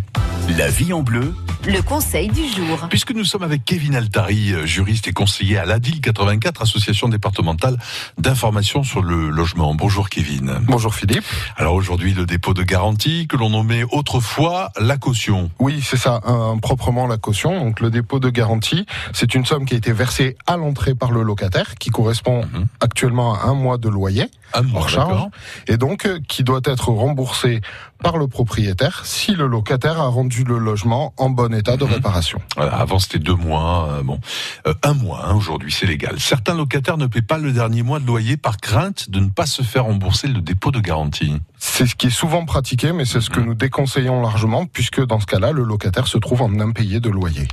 [0.58, 1.34] La vie en bleu,
[1.66, 2.88] Le conseil du jour.
[2.90, 7.78] Puisque nous sommes avec Kevin Altari, euh, juriste et conseiller à l'ADIL 84, association départementale
[8.18, 9.74] d'information sur le logement.
[9.74, 10.58] Bonjour Kevin.
[10.64, 11.24] Bonjour Philippe.
[11.56, 15.52] Alors aujourd'hui, le dépôt de garantie que l'on nommait autrefois la caution.
[15.60, 17.58] Oui, c'est ça, un- proprement la caution.
[17.64, 21.12] Donc le dépôt de garantie, c'est une somme qui a été versée à l'entrée par
[21.12, 22.42] le locataire, qui correspond
[22.82, 25.28] actuellement à un mois de loyer Un mois, hors charge,
[25.68, 27.62] et donc euh, qui doit être remboursé
[28.02, 32.40] par le propriétaire si le locataire a rendu le logement en bon état de réparation.
[32.56, 34.20] Voilà, avant c'était deux mois, euh, bon,
[34.68, 36.20] Euh, un mois hein, aujourd'hui, c'est légal.
[36.20, 39.46] Certains locataires ne paient pas le dernier mois de loyer par crainte de ne pas
[39.46, 41.34] se faire rembourser le dépôt de garantie.
[41.58, 45.20] C'est ce qui est souvent pratiqué, mais c'est ce que nous déconseillons largement, puisque dans
[45.20, 47.48] ce cas-là, le locataire se trouve en impayé de loyer.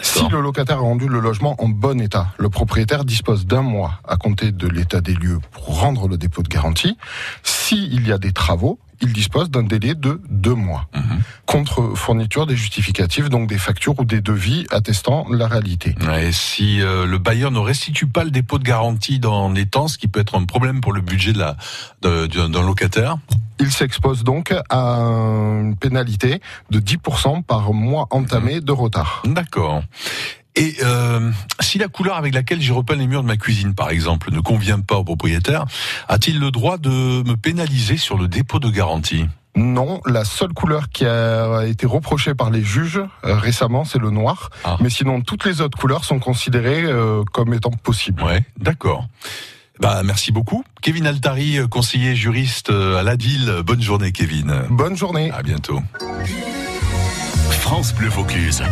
[0.00, 4.00] Si le locataire a rendu le logement en bon état, le propriétaire dispose d'un mois
[4.06, 6.96] à compter de l'état des lieux pour rendre le dépôt de garantie.
[7.42, 10.88] S'il y a des travaux, il dispose d'un délai de deux mois.
[11.46, 15.94] Contre fourniture des justificatifs, donc des factures ou des devis attestant la réalité.
[16.20, 19.88] Et si euh, le bailleur ne restitue pas le dépôt de garantie dans les temps,
[19.88, 21.42] ce qui peut être un problème pour le budget de
[22.02, 23.16] de- d'un d'un locataire.
[23.60, 24.96] Il s'expose donc à
[25.60, 26.40] une pénalité
[26.70, 29.22] de 10% par mois entamé de retard.
[29.26, 29.82] D'accord.
[30.54, 31.30] Et euh,
[31.60, 34.40] si la couleur avec laquelle j'ai repeint les murs de ma cuisine, par exemple, ne
[34.40, 35.64] convient pas au propriétaire,
[36.08, 39.24] a-t-il le droit de me pénaliser sur le dépôt de garantie?
[39.54, 44.10] Non, la seule couleur qui a été reprochée par les juges euh, récemment, c'est le
[44.10, 44.50] noir.
[44.80, 48.22] Mais sinon, toutes les autres couleurs sont considérées euh, comme étant possibles.
[48.22, 49.06] Ouais, d'accord.
[49.80, 50.64] Bah, merci beaucoup.
[50.80, 53.62] Kevin Altari, euh, conseiller juriste à l'ADIL.
[53.64, 54.64] Bonne journée, Kevin.
[54.70, 55.30] Bonne journée.
[55.32, 55.82] À bientôt.
[57.50, 58.62] France Bleu Vaucluse.